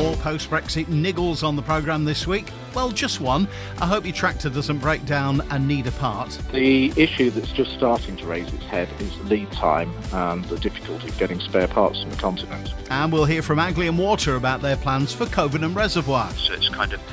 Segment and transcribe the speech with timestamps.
[0.00, 2.50] More post Brexit niggles on the programme this week.
[2.74, 3.46] Well, just one.
[3.82, 6.30] I hope your tractor doesn't break down and need a part.
[6.52, 11.08] The issue that's just starting to raise its head is lead time and the difficulty
[11.08, 12.72] of getting spare parts from the continent.
[12.88, 16.30] And we'll hear from Anglian Water about their plans for Covenham Reservoir.
[16.30, 17.12] So it's kind of to be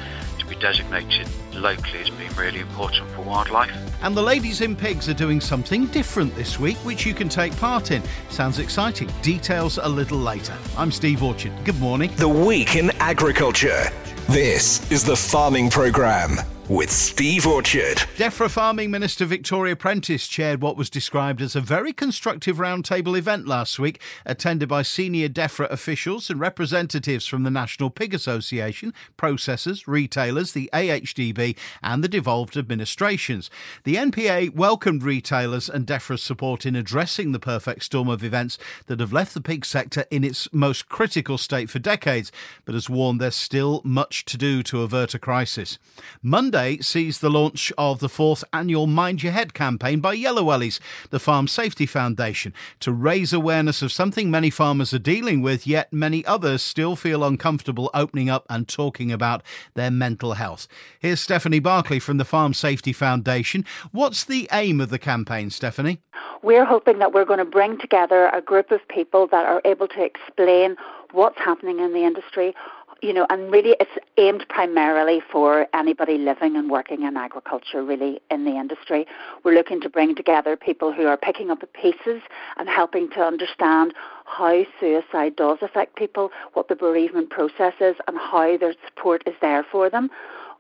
[0.60, 3.72] designated locally as being really important for wildlife.
[4.02, 7.56] And the Ladies in Pigs are doing something different this week, which you can take
[7.58, 8.02] part in.
[8.30, 9.10] Sounds exciting.
[9.22, 10.56] Details a little later.
[10.78, 11.54] I'm Steve Orchard.
[11.64, 12.12] Good morning.
[12.18, 13.90] The Week in Agriculture.
[14.28, 16.38] This is the Farming Programme
[16.70, 17.98] with Steve Orchard.
[18.18, 23.48] DEFRA Farming Minister Victoria Prentice chaired what was described as a very constructive roundtable event
[23.48, 29.88] last week, attended by senior DEFRA officials and representatives from the National Pig Association, processors,
[29.88, 33.50] retailers, the AHDB, and the devolved administrations.
[33.86, 38.58] The NPA welcomed retailers and DEFRA's support in addressing the perfect storm of events
[38.88, 42.32] that have left the pig sector in its most critical state for decades,
[42.66, 45.80] but has warned there's still much to do to avert a crisis.
[46.22, 50.80] Monday Sees the launch of the fourth annual Mind Your Head campaign by Yellow Wellies,
[51.12, 55.94] the Farm Safety Foundation, to raise awareness of something many farmers are dealing with, yet
[55.94, 59.44] many others still feel uncomfortable opening up and talking about
[59.76, 60.68] their mental health.
[61.00, 63.64] Here's Stephanie Barclay from the Farm Safety Foundation.
[63.92, 66.02] What's the aim of the campaign, Stephanie?
[66.42, 69.88] We're hoping that we're going to bring together a group of people that are able
[69.90, 70.76] to explain
[71.12, 72.56] what's happening in the industry,
[73.02, 78.20] you know, and really it's aimed primarily for anybody living and working in agriculture, really,
[78.32, 79.06] in the industry.
[79.44, 82.22] We're looking to bring together people who are picking up the pieces
[82.58, 83.94] and helping to understand
[84.26, 89.36] how suicide does affect people, what the bereavement process is, and how their support is
[89.42, 90.10] there for them.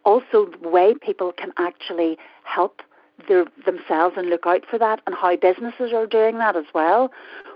[0.05, 2.81] Also, the way people can actually help
[3.27, 7.11] their, themselves and look out for that, and how businesses are doing that as well.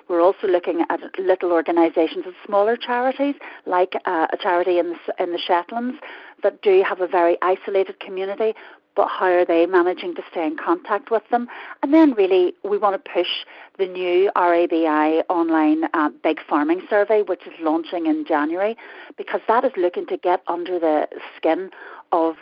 [0.08, 3.36] We're also looking at little organisations and smaller charities,
[3.66, 5.98] like uh, a charity in the, in the Shetlands,
[6.44, 8.54] that do have a very isolated community,
[8.96, 11.48] but how are they managing to stay in contact with them?
[11.82, 13.46] And then really we want to push
[13.78, 18.76] the new RABI online uh, big farming survey, which is launching in January,
[19.18, 21.70] because that is looking to get under the skin
[22.12, 22.36] of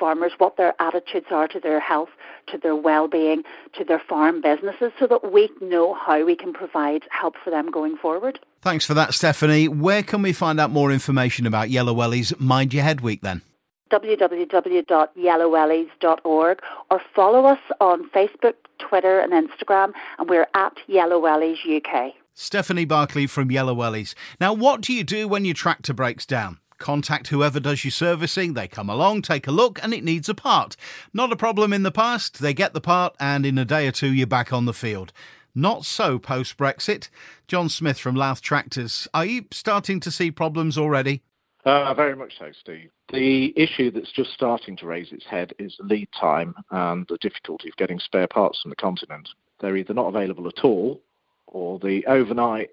[0.00, 2.08] farmers, what their attitudes are to their health,
[2.48, 3.44] to their well-being,
[3.74, 7.70] to their farm businesses, so that we know how we can provide help for them
[7.70, 8.40] going forward.
[8.62, 9.68] Thanks for that, Stephanie.
[9.68, 13.42] Where can we find out more information about Yellow Wellies Mind Your Head Week then?
[13.90, 22.14] www.yellowwellies.org or follow us on Facebook, Twitter, and Instagram, and we're at Yellow Wellies UK.
[22.34, 24.14] Stephanie Barclay from Yellow Wellies.
[24.40, 26.58] Now, what do you do when your tractor breaks down?
[26.80, 28.54] Contact whoever does your servicing.
[28.54, 30.76] They come along, take a look, and it needs a part.
[31.12, 32.40] Not a problem in the past.
[32.40, 35.12] They get the part, and in a day or two, you're back on the field.
[35.54, 37.10] Not so post Brexit.
[37.46, 39.06] John Smith from Louth Tractors.
[39.12, 41.22] Are you starting to see problems already?
[41.66, 42.90] Uh, very much so, Steve.
[43.12, 47.68] The issue that's just starting to raise its head is lead time and the difficulty
[47.68, 49.28] of getting spare parts from the continent.
[49.60, 51.02] They're either not available at all,
[51.46, 52.70] or the overnight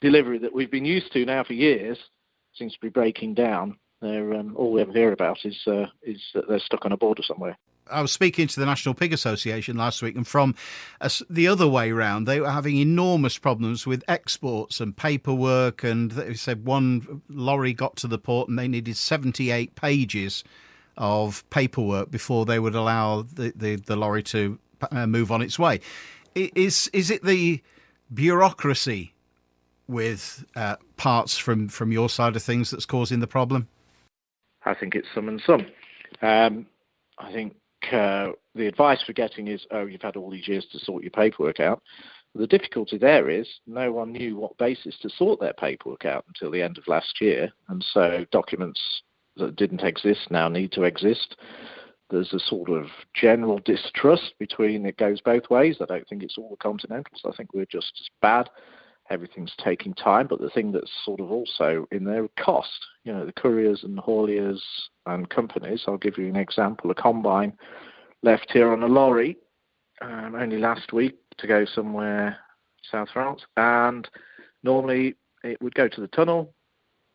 [0.00, 1.98] delivery that we've been used to now for years
[2.56, 3.78] seems to be breaking down.
[4.00, 6.96] They're, um, all we ever hear about is uh, is that they're stuck on a
[6.96, 7.56] border somewhere.
[7.90, 10.54] I was speaking to the National Pig Association last week, and from
[11.30, 15.82] the other way round, they were having enormous problems with exports and paperwork.
[15.82, 20.44] And they said one lorry got to the port and they needed 78 pages
[20.96, 24.58] of paperwork before they would allow the, the, the lorry to
[24.90, 25.80] uh, move on its way.
[26.34, 27.62] Is, is it the
[28.12, 29.14] bureaucracy
[29.88, 33.68] with uh, parts from, from your side of things that's causing the problem?
[34.64, 35.66] I think it's some and some.
[36.22, 36.66] Um,
[37.18, 37.54] I think
[37.90, 41.10] uh, the advice we're getting is, oh, you've had all these years to sort your
[41.10, 41.82] paperwork out.
[42.34, 46.50] The difficulty there is no one knew what basis to sort their paperwork out until
[46.50, 48.80] the end of last year, and so documents
[49.36, 51.36] that didn't exist now need to exist.
[52.10, 55.76] There's a sort of general distrust between it goes both ways.
[55.80, 57.22] I don't think it's all the continentals.
[57.26, 58.48] I think we're just as bad
[59.10, 60.26] everything's taking time.
[60.26, 62.86] But the thing that's sort of also in there, cost.
[63.04, 64.60] You know, the couriers and hauliers
[65.06, 65.84] and companies.
[65.86, 66.90] I'll give you an example.
[66.90, 67.52] A combine
[68.22, 69.36] left here on a lorry
[70.00, 72.38] um, only last week to go somewhere
[72.90, 74.08] South France, and
[74.62, 76.52] normally it would go to the tunnel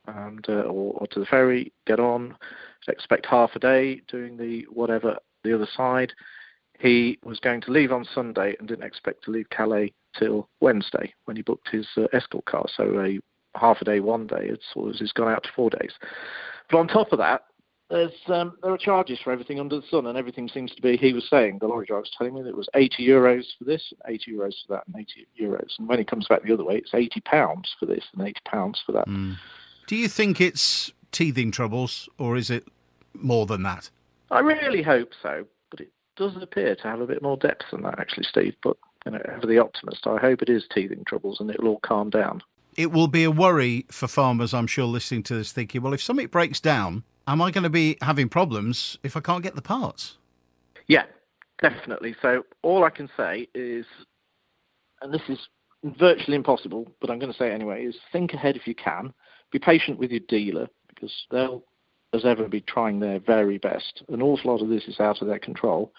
[0.08, 2.36] and uh, or, or to the ferry, get on,
[2.88, 6.12] expect half a day doing the whatever the other side.
[6.80, 11.14] He was going to leave on Sunday and didn't expect to leave Calais till Wednesday
[11.26, 12.66] when he booked his uh, escort car.
[12.76, 13.20] So a
[13.58, 14.50] half a day, one day.
[14.50, 15.92] It's it's gone out to four days.
[16.70, 17.46] But on top of that,
[17.90, 20.98] there's um, there are charges for everything under the sun, and everything seems to be.
[20.98, 23.66] He was saying the lorry driver was telling me that it was 80 euros for
[23.66, 25.78] this, 80 euros for that, and 80 euros.
[25.78, 28.40] And when he comes back the other way, it's 80 pounds for this and 80
[28.46, 29.08] pounds for that.
[29.08, 29.36] Mm.
[29.88, 32.66] Do you think it's teething troubles, or is it
[33.14, 33.90] more than that?
[34.32, 37.84] I really hope so, but it does appear to have a bit more depth than
[37.84, 38.56] that, actually, Steve.
[38.64, 41.80] But you know, ever the optimist, I hope it is teething troubles and it'll all
[41.80, 42.42] calm down.
[42.76, 46.02] It will be a worry for farmers, I'm sure, listening to this, thinking, well, if
[46.02, 49.62] something breaks down, am I going to be having problems if I can't get the
[49.62, 50.18] parts?
[50.88, 51.04] Yeah,
[51.62, 52.16] definitely.
[52.22, 53.86] So all I can say is,
[55.02, 55.38] and this is
[55.84, 59.14] virtually impossible, but I'm going to say it anyway, is think ahead if you can.
[59.52, 61.64] Be patient with your dealer because they'll,
[62.14, 64.02] as ever, be trying their very best.
[64.10, 65.94] An awful lot of this is out of their control.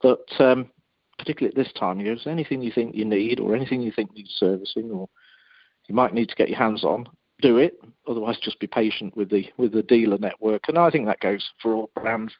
[0.00, 0.70] But um,
[1.20, 4.12] particularly at this time, if there's anything you think you need or anything you think
[4.14, 5.08] needs servicing or
[5.88, 7.06] you might need to get your hands on,
[7.42, 7.74] do it.
[8.08, 10.62] Otherwise, just be patient with the with the dealer network.
[10.68, 12.32] And I think that goes for all brands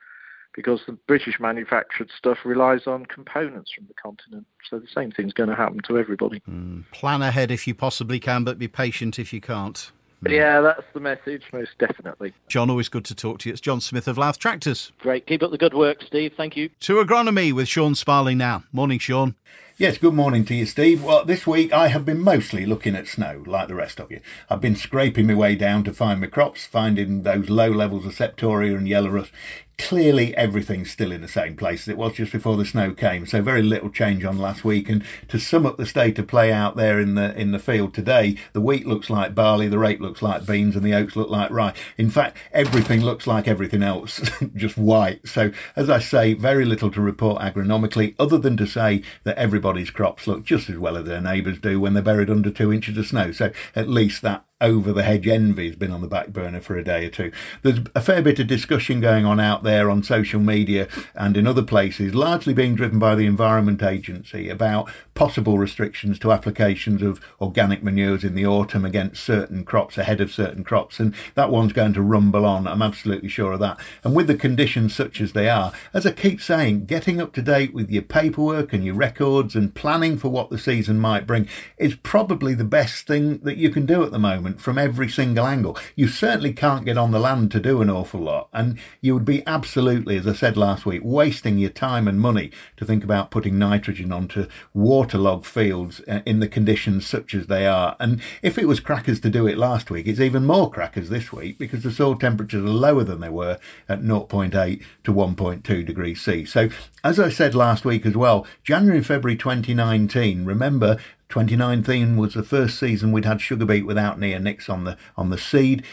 [0.55, 4.47] because the British manufactured stuff relies on components from the continent.
[4.69, 6.41] So the same thing's going to happen to everybody.
[6.49, 9.93] Mm, plan ahead if you possibly can, but be patient if you can't.
[10.25, 10.33] Mm.
[10.33, 12.35] Yeah, that's the message, most definitely.
[12.49, 13.53] John, always good to talk to you.
[13.53, 14.93] It's John Smith of Louth Tractors.
[14.99, 15.27] Great.
[15.27, 16.35] Keep up the good work, Steve.
[16.37, 16.69] Thank you.
[16.81, 18.65] To agronomy with Sean Sparling now.
[18.73, 19.35] Morning, Sean.
[19.81, 21.03] Yes, good morning to you, Steve.
[21.03, 24.21] Well, this week I have been mostly looking at snow, like the rest of you.
[24.51, 28.13] I've been scraping my way down to find my crops, finding those low levels of
[28.13, 29.33] septoria and yellow rust
[29.81, 33.27] clearly everything's still in the same place as it was just before the snow came.
[33.27, 34.89] So very little change on last week.
[34.91, 37.95] And to sum up the state of play out there in the in the field
[37.95, 41.31] today, the wheat looks like barley, the rape looks like beans, and the oats look
[41.31, 41.73] like rye.
[41.97, 44.21] In fact, everything looks like everything else,
[44.55, 45.27] just white.
[45.27, 49.39] So as I say, very little to report agronomically, other than to say that
[49.71, 52.73] everybody's crops look just as well as their neighbours do when they're buried under two
[52.73, 53.31] inches of snow.
[53.31, 56.77] So at least that over the hedge envy has been on the back burner for
[56.77, 57.33] a day or two.
[57.63, 61.47] There's a fair bit of discussion going on out there on social media and in
[61.47, 67.21] other places, largely being driven by the Environment Agency about possible restrictions to applications of
[67.41, 71.01] organic manures in the autumn against certain crops ahead of certain crops.
[71.01, 72.67] And that one's going to rumble on.
[72.67, 73.79] I'm absolutely sure of that.
[74.05, 77.43] And with the conditions such as they are, as I keep saying, getting up to
[77.43, 81.49] date with your paperwork and your records and planning for what the season might bring
[81.79, 85.47] is probably the best thing that you can do at the moment from every single
[85.47, 85.77] angle.
[85.95, 89.25] You certainly can't get on the land to do an awful lot, and you would
[89.25, 93.31] be absolutely, as I said last week, wasting your time and money to think about
[93.31, 97.97] putting nitrogen onto waterlogged fields uh, in the conditions such as they are.
[98.01, 101.33] And if it was crackers to do it last week, it's even more crackers this
[101.33, 103.59] week because the soil temperatures are lower than they were
[103.89, 106.45] at 0.8 to 1.2 degrees C.
[106.45, 106.69] So,
[107.03, 110.99] as I said last week as well, January February 2019, remember
[111.31, 115.39] 2019 was the first season we'd had sugar beet without neonics on the on the
[115.39, 115.85] seed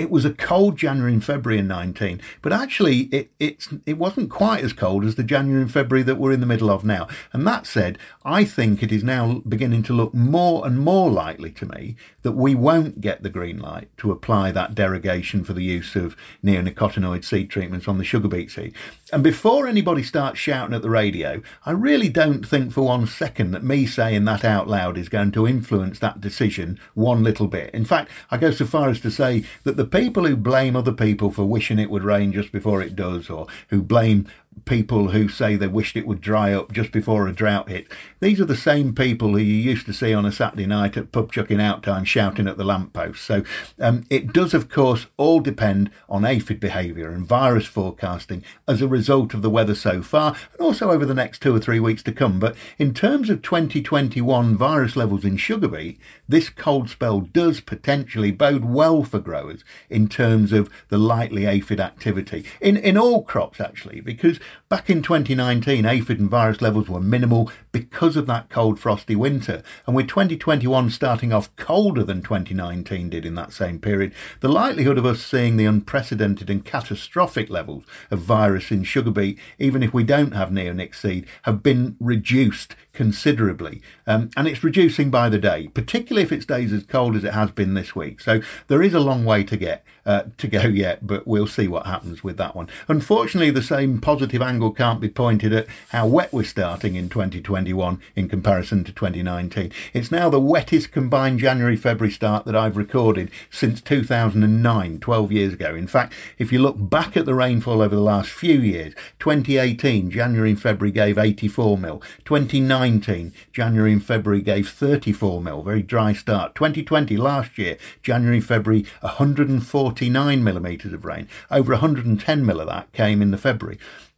[0.00, 4.30] it was a cold January and February in 19, but actually it, it's, it wasn't
[4.30, 7.06] quite as cold as the January and February that we're in the middle of now.
[7.34, 11.50] And that said, I think it is now beginning to look more and more likely
[11.50, 15.62] to me that we won't get the green light to apply that derogation for the
[15.62, 18.74] use of neonicotinoid seed treatments on the sugar beet seed.
[19.12, 23.50] And before anybody starts shouting at the radio, I really don't think for one second
[23.50, 27.74] that me saying that out loud is going to influence that decision one little bit.
[27.74, 30.92] In fact, I go so far as to say that the people who blame other
[30.92, 34.26] people for wishing it would rain just before it does, or who blame
[34.64, 37.86] people who say they wished it would dry up just before a drought hit.
[38.20, 41.12] These are the same people who you used to see on a Saturday night at
[41.12, 43.24] pub chucking out time shouting at the lamppost.
[43.24, 43.42] So
[43.78, 48.88] um, it does, of course, all depend on aphid behaviour and virus forecasting as a
[48.88, 52.02] result of the weather so far and also over the next two or three weeks
[52.04, 52.38] to come.
[52.40, 58.32] But in terms of 2021 virus levels in sugar beet, this cold spell does potentially
[58.32, 63.60] bode well for growers in terms of the likely aphid activity in, in all crops
[63.60, 68.78] actually, because Back in 2019, aphid and virus levels were minimal because of that cold,
[68.78, 69.62] frosty winter.
[69.86, 74.98] And with 2021 starting off colder than 2019 did in that same period, the likelihood
[74.98, 79.92] of us seeing the unprecedented and catastrophic levels of virus in sugar beet, even if
[79.92, 83.80] we don't have neonic seed, have been reduced considerably.
[84.06, 87.34] Um, and it's reducing by the day, particularly if it stays as cold as it
[87.34, 88.20] has been this week.
[88.20, 91.68] So there is a long way to get uh, to go yet, but we'll see
[91.68, 92.68] what happens with that one.
[92.88, 98.00] Unfortunately, the same positive angle can't be pointed at how wet we're starting in 2021
[98.16, 99.72] in comparison to 2019.
[99.92, 105.52] It's now the wettest combined January February start that I've recorded since 2009, 12 years
[105.54, 105.74] ago.
[105.74, 110.10] In fact, if you look back at the rainfall over the last few years, 2018
[110.10, 116.12] January and February gave 84 mil, 2019 January and February gave 34 mil, very dry
[116.12, 116.54] start.
[116.54, 121.26] 2020 last year January February 140 49 millimetres of rain.
[121.50, 123.76] Over 110 mil of that came in the February.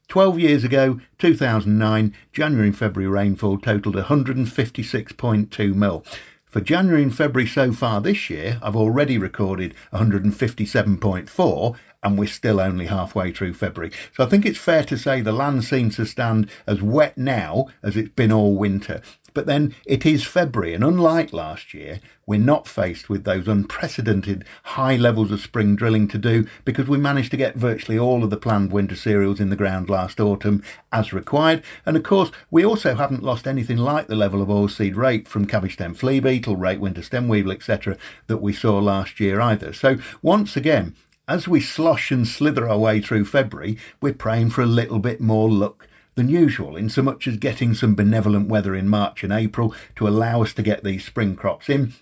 [0.08, 6.04] 12 years ago, 2009, January and February rainfall totalled 156.2 mil.
[6.44, 12.60] For January and February so far this year, I've already recorded 157.4 and we're still
[12.60, 13.92] only halfway through February.
[14.14, 17.68] So I think it's fair to say the land seems to stand as wet now
[17.82, 19.00] as it's been all winter.
[19.34, 24.44] But then it is February, and unlike last year, we're not faced with those unprecedented
[24.62, 28.30] high levels of spring drilling to do because we managed to get virtually all of
[28.30, 30.62] the planned winter cereals in the ground last autumn
[30.92, 31.62] as required.
[31.84, 35.46] And of course, we also haven't lost anything like the level of oilseed rape from
[35.46, 37.96] cabbage stem flea beetle, rape winter stem weevil, etc.,
[38.26, 39.72] that we saw last year either.
[39.72, 40.94] So once again,
[41.26, 45.20] as we slosh and slither our way through February, we're praying for a little bit
[45.20, 49.32] more luck than usual, in so much as getting some benevolent weather in March and
[49.32, 51.94] April to allow us to get these spring crops in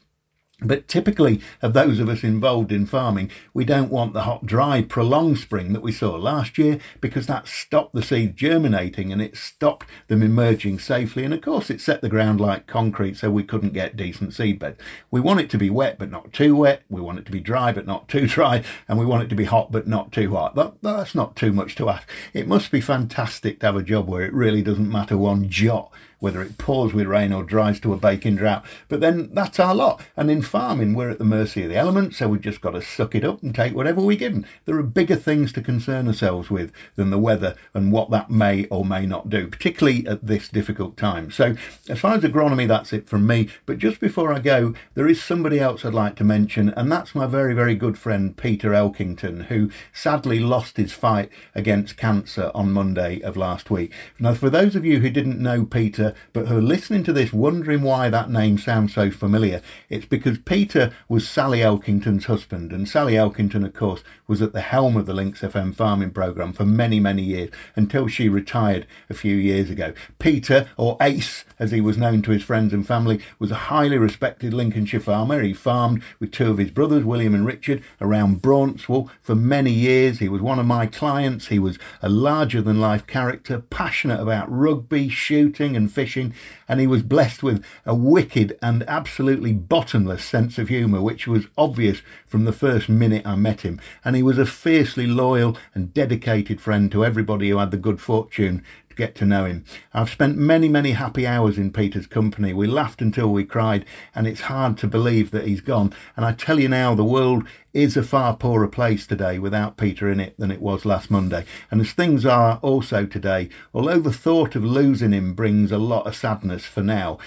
[0.62, 4.82] but typically, of those of us involved in farming, we don't want the hot, dry,
[4.82, 9.36] prolonged spring that we saw last year because that stopped the seed germinating and it
[9.36, 11.24] stopped them emerging safely.
[11.24, 14.58] And of course, it set the ground like concrete so we couldn't get decent seed
[14.58, 14.78] beds.
[15.10, 16.82] We want it to be wet but not too wet.
[16.88, 18.62] We want it to be dry but not too dry.
[18.88, 20.54] And we want it to be hot but not too hot.
[20.54, 22.08] That, that's not too much to ask.
[22.34, 25.90] It must be fantastic to have a job where it really doesn't matter one jot
[26.20, 28.64] whether it pours with rain or dries to a baking drought.
[28.88, 30.02] But then that's our lot.
[30.16, 32.82] And in farming, we're at the mercy of the elements, so we've just got to
[32.82, 34.44] suck it up and take whatever we give them.
[34.64, 38.66] There are bigger things to concern ourselves with than the weather and what that may
[38.66, 41.30] or may not do, particularly at this difficult time.
[41.30, 41.54] So,
[41.88, 43.48] as far as agronomy, that's it from me.
[43.64, 47.14] But just before I go, there is somebody else I'd like to mention, and that's
[47.14, 52.72] my very, very good friend Peter Elkington, who sadly lost his fight against cancer on
[52.72, 53.92] Monday of last week.
[54.18, 57.32] Now, for those of you who didn't know Peter, but who are listening to this
[57.32, 62.88] wondering why that name sounds so familiar, it's because Peter was Sally Elkington's husband, and
[62.88, 66.64] Sally Elkington, of course, was at the helm of the Lincs FM farming programme for
[66.64, 69.92] many, many years until she retired a few years ago.
[70.18, 73.98] Peter, or Ace, as he was known to his friends and family, was a highly
[73.98, 75.42] respected Lincolnshire farmer.
[75.42, 80.20] He farmed with two of his brothers, William and Richard, around Brauncewell for many years.
[80.20, 81.48] He was one of my clients.
[81.48, 86.34] He was a larger than life character, passionate about rugby, shooting, and fishing,
[86.68, 91.48] and he was blessed with a wicked and absolutely bottomless sense of humour, which was
[91.58, 93.80] obvious from the first minute I met him.
[94.04, 98.00] And he was a fiercely loyal and dedicated friend to everybody who had the good
[98.00, 99.64] fortune to get to know him.
[99.92, 102.52] I've spent many, many happy hours in Peter's company.
[102.52, 103.84] We laughed until we cried,
[104.14, 105.92] and it's hard to believe that he's gone.
[106.16, 110.10] And I tell you now, the world is a far poorer place today without Peter
[110.10, 111.44] in it than it was last Monday.
[111.70, 116.06] And as things are also today, although the thought of losing him brings a lot
[116.06, 117.18] of sadness for now,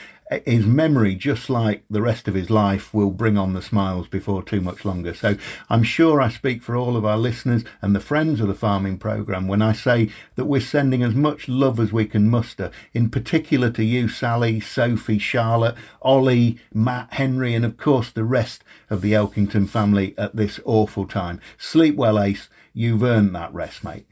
[0.45, 4.41] his memory, just like the rest of his life, will bring on the smiles before
[4.41, 5.13] too much longer.
[5.13, 5.35] So
[5.69, 8.97] I'm sure I speak for all of our listeners and the friends of the farming
[8.97, 13.09] programme when I say that we're sending as much love as we can muster, in
[13.09, 19.01] particular to you, Sally, Sophie, Charlotte, Ollie, Matt, Henry, and of course the rest of
[19.01, 21.39] the Elkington family at this awful time.
[21.57, 22.49] Sleep well, Ace.
[22.73, 24.07] You've earned that rest, mate.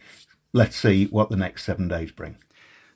[0.54, 2.38] Let's see what the next seven days bring.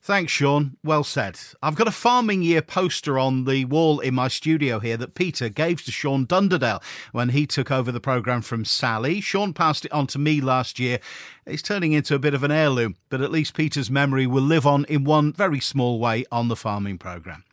[0.06, 0.78] Thanks, Sean.
[0.84, 1.40] Well said.
[1.64, 5.50] I've got a farming year poster on the wall in my studio here that Peter
[5.50, 9.20] gave to Sean Dunderdale when he took over the programme from Sally.
[9.20, 11.00] Sean passed it on to me last year.
[11.48, 14.68] It's turning into a bit of an heirloom, but at least Peter's memory will live
[14.68, 17.44] on in one very small way on the farming programme.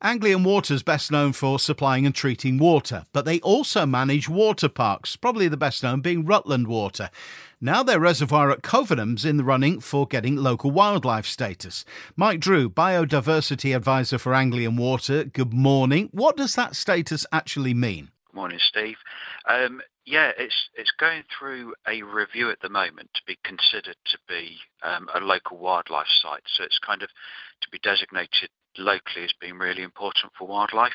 [0.00, 4.68] Anglian Water is best known for supplying and treating water, but they also manage water
[4.68, 7.10] parks, probably the best known being Rutland Water.
[7.60, 11.84] Now their reservoir at Covenham's in the running for getting local wildlife status.
[12.14, 16.10] Mike Drew, Biodiversity Advisor for Anglian Water, good morning.
[16.12, 18.12] What does that status actually mean?
[18.28, 18.98] Good morning, Steve.
[19.48, 24.18] Um, yeah, it's it's going through a review at the moment to be considered to
[24.28, 26.44] be um, a local wildlife site.
[26.46, 27.08] So it's kind of
[27.62, 30.92] to be designated locally has been really important for wildlife.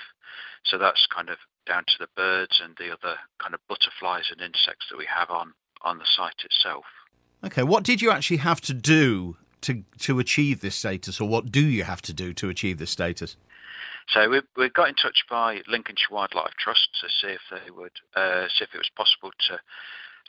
[0.66, 1.38] So that's kind of
[1.68, 5.30] down to the birds and the other kind of butterflies and insects that we have
[5.30, 6.86] on, on the site itself.
[7.44, 11.52] Okay, what did you actually have to do to to achieve this status, or what
[11.52, 13.36] do you have to do to achieve this status?
[14.10, 17.92] So we, we got in touch by Lincolnshire Wildlife Trust to see if they would
[18.16, 19.60] uh, see if it was possible to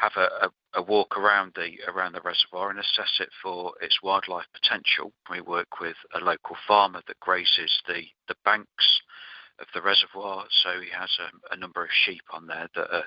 [0.00, 4.02] have a, a, a, walk around the around the reservoir and assess it for its
[4.02, 5.12] wildlife potential.
[5.30, 9.00] We work with a local farmer that grazes the, the banks
[9.60, 13.04] of the reservoir, so he has a, a, number of sheep on there that are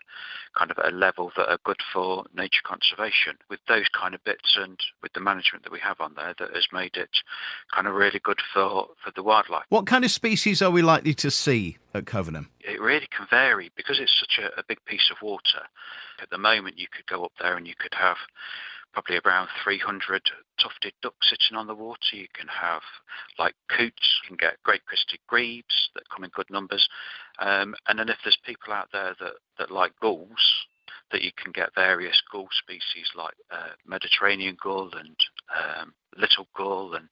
[0.58, 3.38] kind of at a level that are good for nature conservation.
[3.50, 6.56] With those kind of bits and with the management that we have on there, that
[6.56, 7.10] has made it
[7.74, 9.66] kind of really good for, for the wildlife.
[9.70, 12.48] What kind of species are we likely to see at Covenham?
[12.62, 15.68] It really can vary because it's such a, a big piece of water.
[16.22, 18.18] At the moment, you could go up there and you could have
[18.98, 20.24] probably around 300
[20.60, 22.16] tufted ducks sitting on the water.
[22.16, 22.82] You can have
[23.38, 26.90] like coots, you can get great crested grebes that come in good numbers.
[27.38, 30.66] Um, and then if there's people out there that, that like gulls,
[31.12, 35.16] that you can get various gull species like uh, Mediterranean gull and
[35.56, 37.08] um, little gull and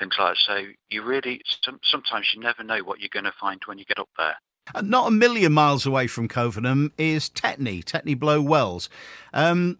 [0.00, 0.42] things like that.
[0.44, 1.42] So you really,
[1.84, 4.34] sometimes you never know what you're going to find when you get up there.
[4.82, 8.88] Not a million miles away from Covenham is Tetney, Tetney Blow Wells.
[9.32, 9.78] Um,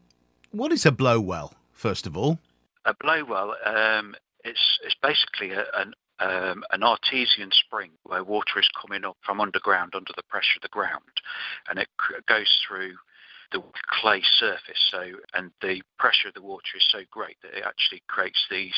[0.50, 2.38] what is a blow well, first of all?
[2.84, 4.14] A blow well, um,
[4.44, 9.40] it's, it's basically a, an, um, an artesian spring where water is coming up from
[9.40, 11.20] underground under the pressure of the ground,
[11.68, 11.88] and it
[12.26, 12.94] goes through
[13.52, 13.62] the
[14.00, 14.88] clay surface.
[14.90, 15.02] So,
[15.34, 18.74] and the pressure of the water is so great that it actually creates these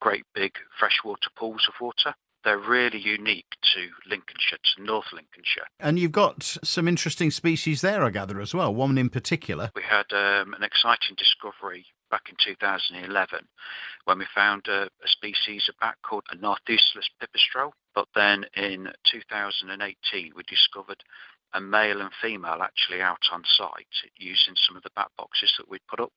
[0.00, 2.14] great big freshwater pools of water.
[2.44, 5.66] They're really unique to Lincolnshire, to North Lincolnshire.
[5.78, 8.74] And you've got some interesting species there, I gather, as well.
[8.74, 9.70] One in particular.
[9.74, 13.46] We had um, an exciting discovery back in 2011
[14.04, 17.72] when we found a, a species of bat called a Nathusius pipistrelle.
[17.94, 21.02] But then in 2018, we discovered
[21.52, 25.68] a male and female actually out on site using some of the bat boxes that
[25.68, 26.12] we'd put up.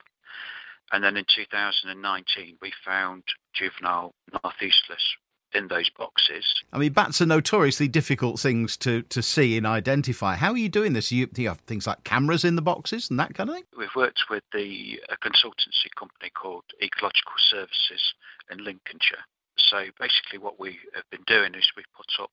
[0.92, 5.16] And then in 2019, we found juvenile Nathusius
[5.54, 6.64] in those boxes.
[6.72, 10.36] I mean, bats are notoriously difficult things to, to see and identify.
[10.36, 11.12] How are you doing this?
[11.12, 13.66] You, do you have things like cameras in the boxes and that kind of thing?
[13.78, 18.14] We've worked with the a consultancy company called Ecological Services
[18.52, 19.26] in Lincolnshire.
[19.58, 22.32] So basically, what we have been doing is we've put up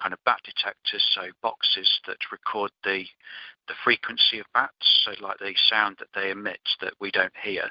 [0.00, 3.04] kind of bat detectors, so boxes that record the
[3.68, 7.70] the frequency of bats, so like the sound that they emit that we don't hear,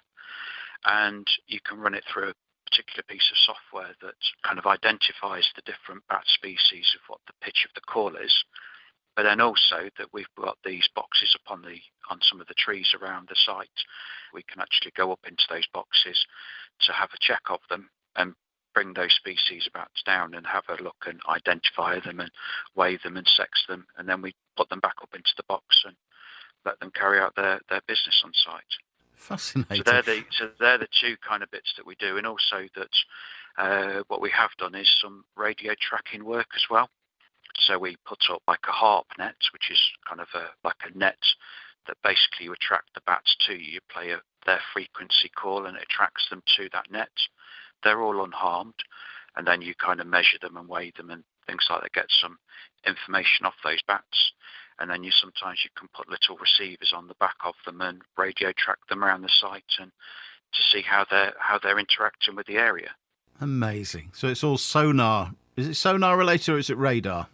[0.86, 2.34] and you can run it through a
[2.72, 7.36] particular piece of software that kind of identifies the different bat species of what the
[7.42, 8.44] pitch of the call is.
[9.16, 11.78] But then also that we've got these boxes up on the
[12.10, 13.68] on some of the trees around the site.
[14.34, 16.26] We can actually go up into those boxes
[16.88, 18.34] to have a check of them and
[18.74, 22.32] bring those species bats down and have a look and identify them and
[22.76, 25.84] weigh them and sex them, and then we put them back up into the box
[25.86, 25.96] and
[26.66, 28.64] let them carry out their, their business on site.
[29.22, 29.78] Fascinating.
[29.78, 32.68] So they're the so they're the two kind of bits that we do, and also
[32.76, 32.96] that
[33.58, 36.90] uh, what we have done is some radio tracking work as well.
[37.60, 39.80] So we put up like a harp net, which is
[40.10, 41.22] kind of a like a net
[41.88, 43.74] that basically you attract the bats to you.
[43.74, 47.14] You play a, their frequency call, and it attracts them to that net.
[47.84, 48.82] They're all unharmed,
[49.36, 51.94] and then you kind of measure them and weigh them and things like that.
[51.94, 52.40] Get some
[52.88, 54.32] information off those bats
[54.82, 58.02] and then you sometimes you can put little receivers on the back of them and
[58.18, 59.92] radio track them around the site and
[60.54, 62.90] to see how they're how they're interacting with the area.
[63.40, 64.10] Amazing.
[64.14, 65.34] So it's all sonar.
[65.56, 67.28] Is it sonar related or is it radar?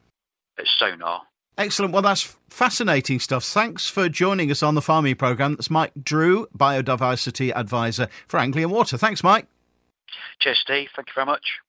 [0.58, 1.22] It's sonar.
[1.58, 1.92] Excellent.
[1.92, 3.44] Well, that's fascinating stuff.
[3.44, 5.56] Thanks for joining us on the farming program.
[5.56, 8.98] That's Mike Drew, biodiversity advisor for Anglian Water.
[8.98, 9.48] Thanks, Mike.
[10.40, 10.90] Cheers, Steve.
[10.96, 11.60] Thank you very much.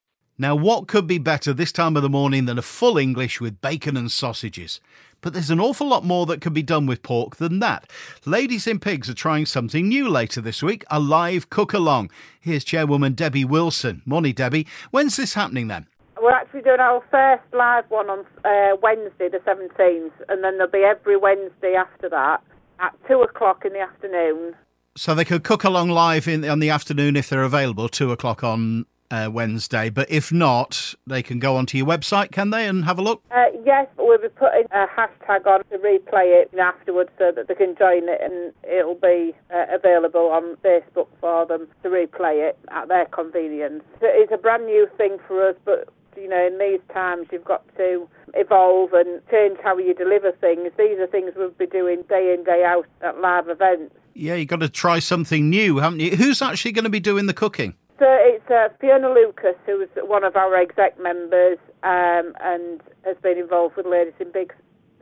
[0.40, 3.60] Now, what could be better this time of the morning than a full English with
[3.60, 4.80] bacon and sausages?
[5.20, 7.90] But there's an awful lot more that can be done with pork than that.
[8.24, 12.12] Ladies in Pigs are trying something new later this week a live cook along.
[12.40, 14.00] Here's Chairwoman Debbie Wilson.
[14.06, 14.68] Morning, Debbie.
[14.92, 15.88] When's this happening then?
[16.22, 20.70] We're actually doing our first live one on uh, Wednesday, the 17th, and then there'll
[20.70, 22.44] be every Wednesday after that
[22.78, 24.54] at 2 o'clock in the afternoon.
[24.96, 28.44] So they could cook along live in on the afternoon if they're available, 2 o'clock
[28.44, 29.90] on uh, Wednesday.
[29.90, 33.22] But if not, they can go onto your website, can they, and have a look?
[33.30, 37.54] Uh, yes, we'll be putting a hashtag on to replay it afterwards so that they
[37.54, 42.58] can join it and it'll be uh, available on Facebook for them to replay it
[42.70, 43.82] at their convenience.
[44.00, 47.62] It's a brand new thing for us, but you know, in these times, you've got
[47.76, 50.72] to evolve and change how you deliver things.
[50.76, 53.94] These are things we'll be doing day in, day out at live events.
[54.14, 56.16] Yeah, you've got to try something new, haven't you?
[56.16, 57.76] Who's actually going to be doing the cooking?
[57.98, 63.36] So it's uh, Fiona Lucas, who's one of our exec members um, and has been
[63.36, 64.54] involved with Ladies in Pigs,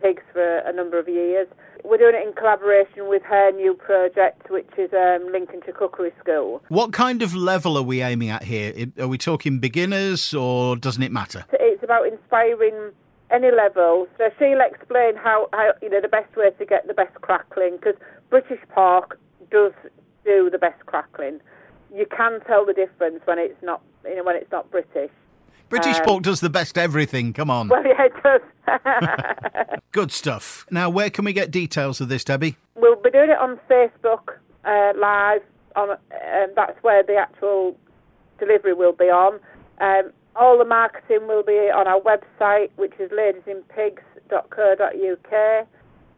[0.03, 1.47] Pigs for a number of years.
[1.85, 6.63] We're doing it in collaboration with her new project, which is um, Lincolnshire Cookery School.
[6.69, 8.87] What kind of level are we aiming at here?
[8.99, 11.45] Are we talking beginners or doesn't it matter?
[11.53, 12.93] It's about inspiring
[13.31, 14.09] any level.
[14.17, 17.77] So she'll explain how, how you know the best way to get the best crackling
[17.77, 19.19] because British Park
[19.51, 19.73] does
[20.25, 21.41] do the best crackling
[21.95, 25.11] you can tell the difference when it's not you know when it's not British.
[25.69, 27.33] British um, pork does the best everything.
[27.33, 27.69] Come on.
[27.69, 28.41] Well, yeah, it does.
[29.93, 30.65] Good stuff.
[30.71, 32.57] Now, where can we get details of this, Debbie?
[32.77, 35.43] We'll be doing it on Facebook uh, live.
[35.75, 35.99] On um,
[36.55, 37.77] that's where the actual
[38.39, 39.41] delivery will be on.
[39.81, 45.67] Um, all the marketing will be on our website, which is ladiesinpigs.co.uk,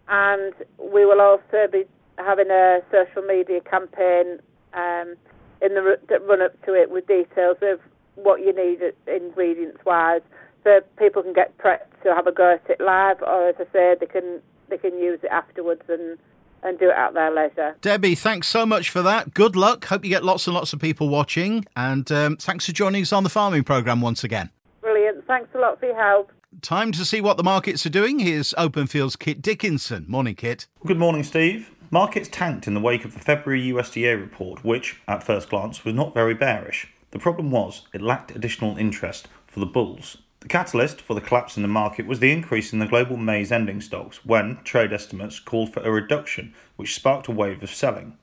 [0.09, 1.85] and we will also be
[2.19, 4.41] having a social media campaign
[4.75, 5.15] um,
[5.63, 7.81] in the run up to it with details of
[8.15, 10.23] what you need ingredients wise,
[10.65, 13.73] so people can get prepped to have a go at it live, or as I
[13.73, 16.19] say, they can they can use it afterwards and
[16.63, 17.77] and do it at their leisure.
[17.81, 19.33] Debbie, thanks so much for that.
[19.33, 19.85] Good luck.
[19.85, 23.13] Hope you get lots and lots of people watching, and um, thanks for joining us
[23.13, 24.51] on the farming program once again.
[24.81, 25.27] Brilliant.
[25.27, 26.33] Thanks a lot for your help.
[26.63, 28.19] Time to see what the markets are doing.
[28.19, 30.07] Here's Open Fields Kit Dickinson.
[30.09, 30.67] Morning, Kit.
[30.85, 31.71] Good morning, Steve.
[31.91, 35.95] Markets tanked in the wake of the February USDA report, which, at first glance, was
[35.95, 36.87] not very bearish.
[37.13, 40.19] The problem was it lacked additional interest for the bulls.
[40.41, 43.51] The catalyst for the collapse in the market was the increase in the global maize
[43.51, 48.19] ending stocks when trade estimates called for a reduction, which sparked a wave of selling.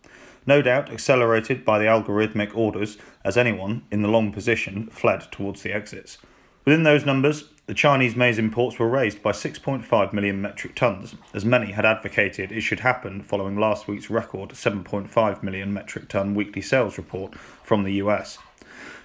[0.45, 5.63] No doubt accelerated by the algorithmic orders as anyone in the long position fled towards
[5.63, 6.19] the exits.
[6.65, 11.45] Within those numbers, the Chinese maize imports were raised by 6.5 million metric tonnes, as
[11.45, 16.63] many had advocated it should happen following last week's record 7.5 million metric tonne weekly
[16.63, 18.39] sales report from the US.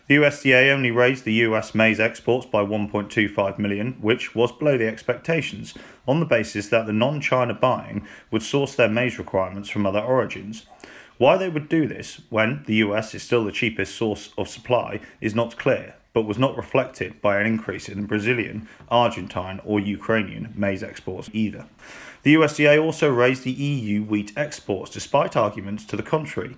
[0.07, 4.89] The USDA only raised the US maize exports by 1.25 million, which was below the
[4.89, 5.75] expectations,
[6.09, 10.01] on the basis that the non China buying would source their maize requirements from other
[10.01, 10.65] origins.
[11.19, 15.01] Why they would do this, when the US is still the cheapest source of supply,
[15.21, 20.53] is not clear, but was not reflected by an increase in Brazilian, Argentine, or Ukrainian
[20.57, 21.67] maize exports either.
[22.23, 26.57] The USDA also raised the EU wheat exports despite arguments to the contrary,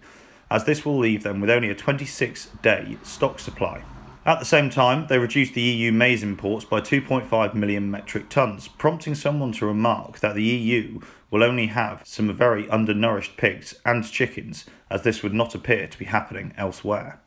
[0.51, 3.85] as this will leave them with only a 26 day stock supply.
[4.25, 8.69] At the same time, they reduced the EU maize imports by 2.5 million metric tonnes,
[8.79, 14.09] prompting someone to remark that the EU will only have some very undernourished pigs and
[14.09, 17.21] chickens, as this would not appear to be happening elsewhere.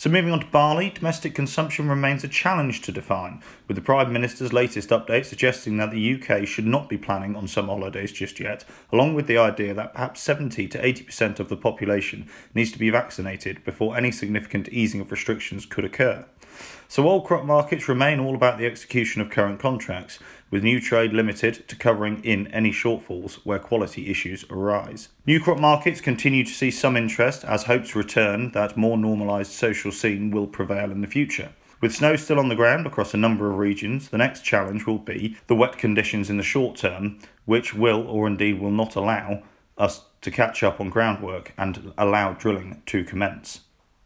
[0.00, 4.10] So, moving on to barley, domestic consumption remains a challenge to define, with the Prime
[4.10, 8.40] Minister's latest update suggesting that the UK should not be planning on summer holidays just
[8.40, 12.78] yet, along with the idea that perhaps 70 to 80% of the population needs to
[12.78, 16.24] be vaccinated before any significant easing of restrictions could occur.
[16.88, 20.18] So, while crop markets remain all about the execution of current contracts,
[20.50, 25.08] with new trade limited to covering in any shortfalls where quality issues arise.
[25.26, 29.92] New crop markets continue to see some interest as hopes return that more normalised social
[29.92, 31.52] scene will prevail in the future.
[31.80, 34.98] With snow still on the ground across a number of regions, the next challenge will
[34.98, 39.42] be the wet conditions in the short term, which will or indeed will not allow
[39.78, 43.60] us to catch up on groundwork and allow drilling to commence.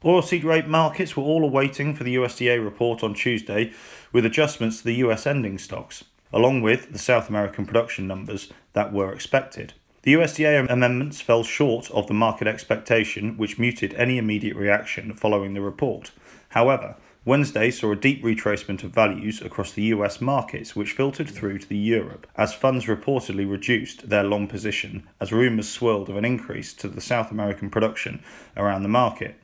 [0.05, 3.73] Oilseed rape markets were all awaiting for the USDA report on Tuesday,
[4.13, 6.05] with adjustments to the US ending stocks
[6.35, 9.73] along with the South American production numbers that were expected.
[10.03, 15.55] The USDA amendments fell short of the market expectation, which muted any immediate reaction following
[15.55, 16.11] the report.
[16.51, 21.61] However, Wednesday saw a deep retracement of values across the US markets, which filtered through
[21.61, 26.25] to the Europe, as funds reportedly reduced their long position as rumours swirled of an
[26.27, 28.23] increase to the South American production
[28.59, 29.37] around the market.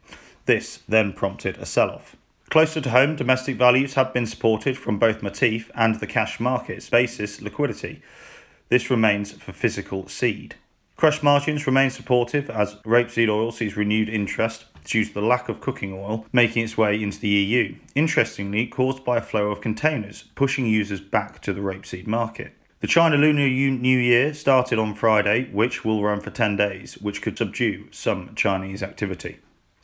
[0.45, 2.17] This then prompted a sell off.
[2.51, 6.91] Closer to home, domestic values have been supported from both Matif and the cash markets
[6.91, 8.03] basis liquidity.
[8.71, 10.57] This remains for physical seed.
[10.97, 15.61] Crush margins remain supportive as rapeseed oil sees renewed interest due to the lack of
[15.61, 20.25] cooking oil making its way into the EU, interestingly caused by a flow of containers,
[20.35, 22.53] pushing users back to the rapeseed market.
[22.81, 27.23] The China Lunar New Year started on Friday, which will run for 10 days, which
[27.23, 29.39] could subdue some Chinese activity.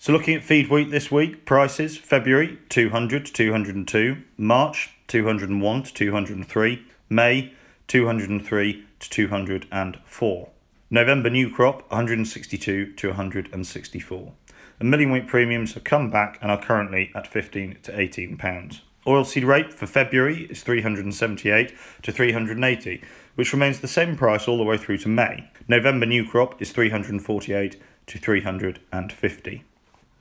[0.06, 5.92] So looking at feed wheat this week, prices February 200 to 202, March 201 to
[5.92, 7.52] 203, May
[7.88, 10.48] 203 to 204.
[10.90, 14.32] November new crop 162 to 164.
[14.78, 18.82] The milling wheat premiums have come back and are currently at 15 to 18 pounds.
[19.08, 23.02] Oilseed rape for February is 378 to 380,
[23.34, 25.50] which remains the same price all the way through to May.
[25.66, 29.64] November new crop is 348 to 350.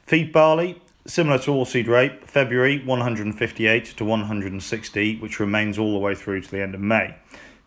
[0.05, 6.13] Feed barley, similar to oilseed rape, February 158 to 160, which remains all the way
[6.13, 7.15] through to the end of May.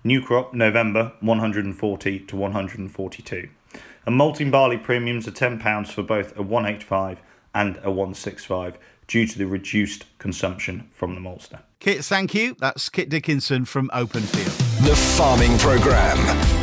[0.04, 3.48] New crop, November 140 to 142.
[4.06, 7.20] And malting barley premiums are £10 for both a 185
[7.52, 11.62] and a 165 due to the reduced consumption from the maltster.
[11.80, 12.54] Kit, thank you.
[12.60, 14.86] That's Kit Dickinson from Open Field.
[14.86, 16.18] The Farming Programme.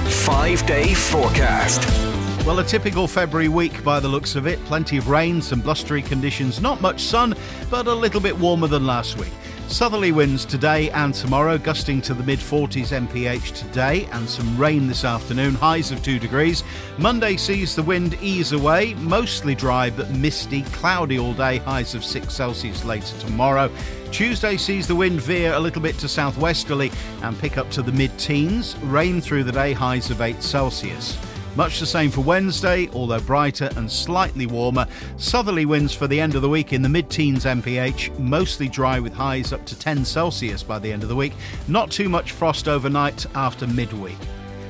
[0.10, 2.15] Five day forecast.
[2.46, 4.64] Well, a typical February week by the looks of it.
[4.66, 7.34] Plenty of rain, some blustery conditions, not much sun,
[7.72, 9.32] but a little bit warmer than last week.
[9.68, 14.86] Southerly winds today and tomorrow, gusting to the mid 40s mph today, and some rain
[14.86, 16.64] this afternoon, highs of 2 degrees.
[17.00, 22.06] Monday sees the wind ease away, mostly dry but misty, cloudy all day, highs of
[22.06, 23.72] 6 Celsius later tomorrow.
[24.12, 26.92] Tuesday sees the wind veer a little bit to southwesterly
[27.24, 31.18] and pick up to the mid teens, rain through the day, highs of 8 Celsius.
[31.56, 34.86] Much the same for Wednesday, although brighter and slightly warmer.
[35.16, 39.00] Southerly winds for the end of the week in the mid teens MPH, mostly dry
[39.00, 41.34] with highs up to 10 Celsius by the end of the week.
[41.70, 44.18] Not too much frost overnight after midweek.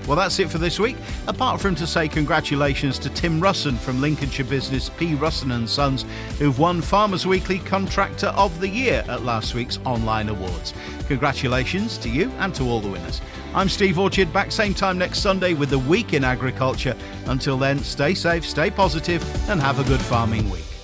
[0.07, 0.97] Well, that's it for this week.
[1.27, 5.15] Apart from to say congratulations to Tim Russon from Lincolnshire business P.
[5.15, 6.05] Russon and Sons,
[6.37, 10.75] who've won Farmers Weekly Contractor of the Year at last week's online awards.
[11.07, 13.19] Congratulations to you and to all the winners.
[13.55, 16.93] I'm Steve Orchard, back same time next Sunday with the Week in Agriculture.
[17.27, 20.74] Until then, stay safe, stay positive, and have a good farming week.